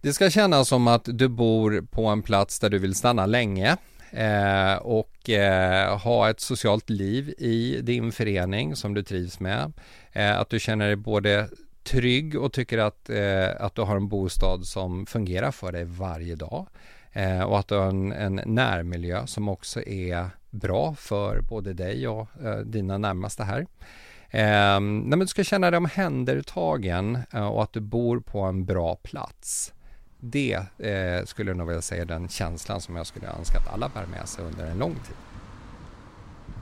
Det 0.02 0.14
ska 0.14 0.30
kännas 0.30 0.68
som 0.68 0.88
att 0.88 1.04
du 1.06 1.28
bor 1.28 1.86
på 1.92 2.06
en 2.06 2.22
plats 2.22 2.60
där 2.60 2.70
du 2.70 2.80
vill 2.80 2.96
stanna 2.96 3.26
länge 3.26 3.78
eh, 4.12 4.76
och 4.76 5.30
eh, 5.30 6.00
ha 6.00 6.30
ett 6.30 6.40
socialt 6.40 6.90
liv 6.90 7.34
i 7.38 7.80
din 7.82 8.12
förening 8.12 8.76
som 8.76 8.94
du 8.94 9.04
trivs 9.04 9.40
med. 9.40 9.74
Eh, 10.12 10.40
att 10.40 10.50
du 10.50 10.60
känner 10.60 10.88
dig 10.88 10.96
både 10.96 11.50
trygg 11.84 12.36
och 12.36 12.54
tycker 12.54 12.78
att, 12.78 13.10
eh, 13.10 13.50
att 13.60 13.76
du 13.76 13.82
har 13.82 13.96
en 13.96 14.08
bostad 14.08 14.66
som 14.66 15.06
fungerar 15.06 15.52
för 15.52 15.72
dig 15.72 15.84
varje 15.84 16.36
dag. 16.36 16.68
Eh, 17.12 17.42
och 17.42 17.60
att 17.60 17.68
du 17.68 17.76
har 17.76 17.88
en, 17.88 18.12
en 18.12 18.42
närmiljö 18.46 19.28
som 19.28 19.50
också 19.50 19.84
är 19.84 20.30
bra 20.54 20.96
för 20.96 21.42
både 21.42 21.74
dig 21.74 22.08
och 22.08 22.28
eh, 22.44 22.58
dina 22.58 22.98
närmaste 22.98 23.44
här. 23.44 23.66
Eh, 24.30 24.80
nej, 24.80 25.20
du 25.20 25.28
ska 25.28 25.44
känna 25.44 25.72
dig 25.72 25.78
omhändertagen 25.78 27.18
eh, 27.34 27.48
och 27.48 27.64
att 27.64 27.74
du 27.74 27.80
bor 27.80 28.20
på 28.20 28.42
en 28.42 28.66
bra 28.66 28.96
plats. 28.96 29.74
Det 30.20 30.54
eh, 30.78 31.26
skulle 31.26 31.50
jag 31.50 31.58
nog 31.58 31.68
vilja 31.68 31.82
säga 31.82 32.06
den 32.06 32.28
känslan 32.28 32.82
som 32.82 32.96
jag 32.96 33.08
skulle 33.08 33.28
önska 33.40 33.58
att 33.58 33.74
alla 33.74 33.90
bär 33.90 34.06
med 34.06 34.28
sig 34.28 34.46
under 34.46 34.66
en 34.66 34.78
lång 34.78 34.94
tid. 34.94 35.16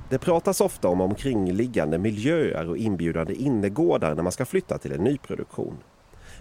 Det 0.10 0.18
pratas 0.18 0.62
ofta 0.62 0.88
om 0.88 1.02
omkringliggande 1.02 1.98
miljöer 1.98 2.70
och 2.70 2.78
inbjudande 2.78 3.34
innergårdar 3.34 4.16
när 4.16 4.24
man 4.24 4.32
ska 4.32 4.46
flytta 4.46 4.78
till 4.78 4.92
en 4.92 5.04
nyproduktion. 5.04 5.78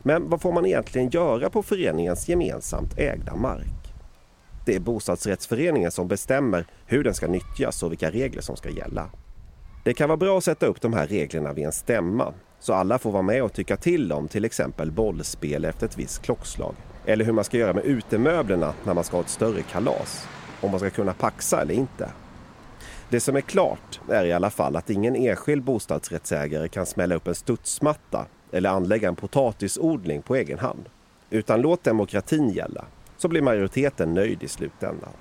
Men 0.03 0.29
vad 0.29 0.41
får 0.41 0.53
man 0.53 0.67
egentligen 0.67 1.11
göra 1.11 1.51
på 1.51 1.63
föreningens 1.63 2.29
gemensamt 2.29 2.99
ägda 2.99 3.37
mark? 3.37 3.90
Det 4.71 4.77
är 4.77 4.81
bostadsrättsföreningen 4.81 5.91
som 5.91 6.09
bestämmer 6.09 6.67
hur 6.87 7.05
den 7.05 7.15
ska 7.15 7.27
nyttjas 7.27 7.83
och 7.83 7.93
vilka 7.93 8.11
regler 8.11 8.43
som 8.43 8.57
ska 8.57 8.71
gälla. 8.71 9.11
Det 9.85 9.95
kan 9.95 10.09
vara 10.09 10.17
bra 10.17 10.39
att 10.39 10.45
sätta 10.45 10.67
upp 10.67 10.81
de 10.81 10.93
här 10.93 11.07
reglerna 11.07 11.53
vid 11.53 11.65
en 11.65 11.73
stämma 11.73 12.35
så 12.61 12.73
alla 12.73 12.99
får 12.99 13.13
vara 13.13 13.23
med 13.23 13.43
och 13.43 13.53
tycka 13.53 13.77
till 13.77 14.13
om 14.13 14.29
till 14.29 14.45
exempel 14.45 14.91
bollspel 14.91 15.65
efter 15.65 15.87
ett 15.87 15.99
visst 15.99 16.23
klockslag. 16.23 16.75
Eller 17.07 17.25
hur 17.25 17.33
man 17.33 17.45
ska 17.45 17.59
göra 17.59 17.73
med 17.73 17.85
utemöblerna 17.85 18.75
när 18.85 18.95
man 18.95 19.05
ska 19.05 19.17
ha 19.17 19.23
ett 19.23 19.29
större 19.29 19.63
kalas. 19.63 20.29
Om 20.61 20.71
man 20.71 20.81
ska 20.81 20.91
kunna 20.91 21.13
paxa 21.13 21.63
eller 21.63 21.75
inte. 21.75 22.11
Det 23.09 23.21
som 23.21 23.37
är 23.37 23.41
klart 23.41 24.01
är 24.09 24.25
i 24.25 24.33
alla 24.33 24.51
fall 24.51 24.77
att 24.77 24.91
ingen 24.91 25.17
enskild 25.17 25.63
bostadsrättsägare 25.63 26.69
kan 26.69 26.87
smälla 26.87 27.15
upp 27.15 27.29
en 27.29 27.35
studsmatta 27.35 28.27
eller 28.53 28.71
anlägga 28.71 29.09
en 29.09 29.17
potatisodling 29.17 30.23
på 30.23 30.37
egen 30.37 30.59
hand. 30.59 30.89
Utan 31.31 31.61
låt 31.61 31.85
demokratin 31.85 32.51
gälla 32.51 32.85
så 33.21 33.29
blir 33.29 33.43
majoriteten 33.43 34.15
nöjd 34.15 34.43
i 34.43 34.49
slutändan. 34.49 35.13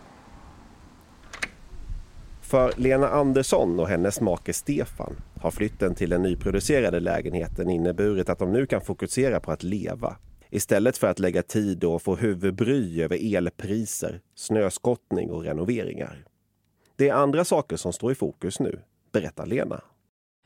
För 2.42 2.74
Lena 2.78 3.10
Andersson 3.10 3.80
och 3.80 3.88
hennes 3.88 4.22
make 4.22 4.54
Stefan 4.54 5.16
har 5.42 5.52
flytten 5.52 5.96
till 5.96 6.10
den 6.10 6.22
nyproducerade 6.22 7.00
lägenheten 7.00 7.70
inneburit 7.70 8.30
att 8.30 8.40
de 8.40 8.52
nu 8.52 8.66
kan 8.66 8.82
fokusera 8.82 9.40
på 9.40 9.52
att 9.52 9.64
leva 9.64 10.16
istället 10.50 10.98
för 10.98 11.08
att 11.08 11.20
lägga 11.20 11.42
tid 11.42 11.84
och 11.84 12.02
få 12.02 12.16
huvudbry 12.16 13.02
över 13.02 13.36
elpriser, 13.36 14.22
snöskottning 14.36 15.32
och 15.32 15.44
renoveringar. 15.44 16.26
Det 16.96 17.10
är 17.10 17.14
andra 17.14 17.46
saker 17.46 17.78
som 17.78 17.94
står 17.94 18.12
i 18.12 18.16
fokus 18.16 18.60
nu, 18.60 18.80
berättar 19.12 19.46
Lena. 19.46 19.82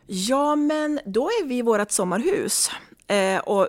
Ja, 0.05 0.55
men 0.55 0.99
då 1.05 1.25
är 1.25 1.47
vi 1.47 1.57
i 1.57 1.61
vårt 1.61 1.91
sommarhus. 1.91 2.69
Eh, 3.07 3.39
och 3.39 3.67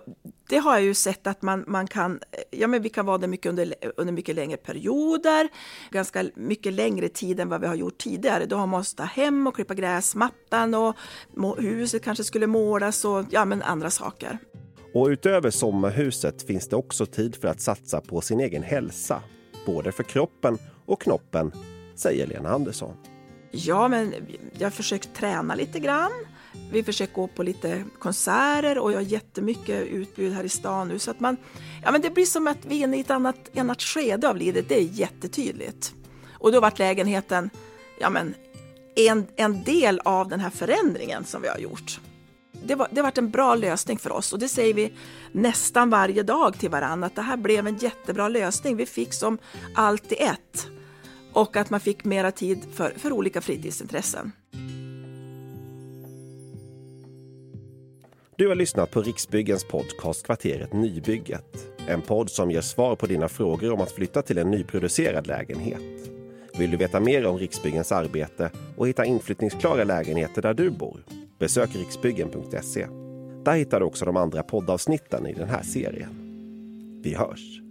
det 0.49 0.59
har 0.59 0.75
jag 0.75 0.83
ju 0.83 0.95
sett 0.95 1.27
att 1.27 1.43
man, 1.43 1.65
man 1.67 1.87
kan, 1.87 2.21
ja 2.51 2.67
men 2.67 2.83
vi 2.83 2.89
kan 2.89 3.07
vara 3.07 3.19
där 3.19 3.29
mycket 3.29 3.51
under, 3.51 3.75
under 3.97 4.13
mycket 4.13 4.35
längre 4.35 4.57
perioder, 4.57 5.49
ganska 5.91 6.25
mycket 6.35 6.73
längre 6.73 7.09
tid 7.09 7.41
än 7.41 7.49
vad 7.49 7.61
vi 7.61 7.67
har 7.67 7.75
gjort 7.75 7.99
tidigare. 7.99 8.47
Då 8.47 8.57
har 8.57 8.67
man 8.67 8.79
måste 8.79 9.03
hem 9.03 9.47
och 9.47 9.55
klippa 9.55 9.75
gräsmattan 9.75 10.75
och 10.75 10.97
huset 11.59 12.03
kanske 12.03 12.25
skulle 12.25 12.47
målas 12.47 13.05
och 13.05 13.25
ja 13.31 13.45
men 13.45 13.63
andra 13.63 13.91
saker. 13.91 14.39
Och 14.95 15.07
utöver 15.07 15.51
sommarhuset 15.51 16.43
finns 16.43 16.69
det 16.69 16.77
också 16.77 17.07
tid 17.07 17.37
för 17.37 17.49
att 17.49 17.61
satsa 17.61 18.01
på 18.01 18.21
sin 18.21 18.41
egen 18.41 18.63
hälsa, 18.63 19.23
både 19.67 19.93
för 19.93 20.03
kroppen 20.03 20.59
och 20.87 21.01
knoppen, 21.01 21.53
säger 21.95 22.27
Lena 22.27 22.49
Andersson. 22.49 22.95
Ja, 23.51 23.89
men 23.89 24.15
jag 24.59 24.67
har 24.67 24.71
försökt 24.71 25.15
träna 25.15 25.55
lite 25.55 25.79
grann. 25.79 26.13
Vi 26.71 26.83
försöker 26.83 27.15
gå 27.15 27.27
på 27.27 27.43
lite 27.43 27.85
konserter 27.99 28.79
och 28.79 28.93
jag 28.93 28.97
har 28.97 29.03
jättemycket 29.03 29.87
utbud 29.87 30.33
här 30.33 30.45
i 30.45 30.49
stan 30.49 30.89
nu. 30.89 30.99
Så 30.99 31.11
att 31.11 31.21
man, 31.21 31.37
ja, 31.85 31.93
men 31.93 32.01
det 32.01 32.11
blir 32.11 32.27
som 32.27 32.47
att 32.47 32.65
vi 32.67 32.81
är 32.81 32.85
inne 32.85 32.97
i 32.97 33.01
ett 33.01 33.11
annat, 33.11 33.59
annat 33.59 33.83
skede 33.83 34.29
av 34.29 34.37
livet. 34.37 34.69
Det 34.69 34.79
är 34.79 34.83
jättetydligt. 34.83 35.95
Och 36.39 36.53
då 36.53 36.61
vart 36.61 36.79
lägenheten 36.79 37.51
ja, 38.01 38.11
men 38.11 38.35
en, 38.97 39.27
en 39.37 39.65
del 39.65 40.01
av 40.05 40.29
den 40.29 40.41
här 40.41 40.51
förändringen 40.51 41.25
som 41.25 41.43
vi 41.43 41.49
har 41.49 41.59
gjort. 41.59 42.01
Det, 42.63 42.75
var, 42.75 42.89
det 42.91 43.03
varit 43.03 43.19
en 43.19 43.31
bra 43.31 43.55
lösning 43.55 43.99
för 43.99 44.13
oss 44.13 44.33
och 44.33 44.39
det 44.39 44.49
säger 44.49 44.75
vi 44.75 44.93
nästan 45.33 45.91
varje 45.91 46.23
dag 46.23 46.59
till 46.59 46.71
varandra 46.71 47.07
att 47.07 47.17
det 47.17 47.23
här 47.23 47.37
blev 47.37 47.67
en 47.67 47.77
jättebra 47.77 48.29
lösning. 48.29 48.77
Vi 48.77 48.87
fick 48.87 49.13
som 49.13 49.39
allt 49.75 50.13
i 50.13 50.15
ett 50.15 50.67
och 51.33 51.57
att 51.57 51.71
man 51.71 51.81
fick 51.81 52.05
mera 52.05 52.31
tid 52.31 52.59
för, 52.75 52.95
för 52.97 53.13
olika 53.13 53.41
fritidsintressen. 53.41 54.33
Du 58.37 58.49
har 58.49 58.55
lyssnat 58.55 58.91
på 58.91 59.03
Riksbyggens 59.03 59.65
podcast 59.65 60.27
Kvarteret 60.27 60.73
Nybygget. 60.73 61.67
En 61.87 62.01
podd 62.03 62.31
som 62.31 62.51
ger 62.51 62.61
svar 62.61 62.97
på 62.97 63.07
dina 63.07 63.29
frågor 63.29 63.73
om 63.73 63.81
att 63.81 63.93
flytta 63.93 64.23
till 64.23 64.39
en 64.39 64.51
nyproducerad 64.51 65.27
lägenhet. 65.27 66.11
Vill 66.59 66.71
du 66.71 66.77
veta 66.77 67.01
mer 67.01 67.27
om 67.27 67.39
Riksbyggens 67.39 67.93
arbete 67.93 68.51
och 68.77 68.89
hitta 68.89 69.05
inflyttningsklara 69.05 69.85
lägenheter 69.85 70.43
där 70.43 70.55
du 70.55 70.71
bor? 70.71 71.05
besök 71.39 71.77
riksbyggen.se. 71.77 72.87
Där 73.45 73.57
hittar 73.57 73.81
du 73.81 73.87
också 73.87 74.05
de 74.05 74.17
andra 74.17 74.43
poddavsnitten 74.43 75.27
i 75.27 75.33
den 75.33 75.49
här 75.49 75.63
serien. 75.63 76.11
Vi 77.05 77.15
hörs! 77.15 77.64